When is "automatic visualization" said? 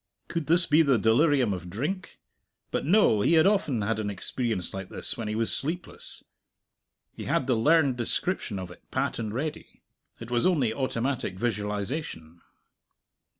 10.73-12.41